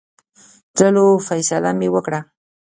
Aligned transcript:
تللو 0.75 1.07
فیصله 1.27 1.71
مې 1.79 1.87
وکړه. 1.95 2.19